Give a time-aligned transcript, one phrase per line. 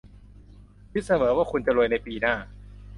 [0.91, 2.35] คิดเสมอว่าคุณจะรวยในปีหน้า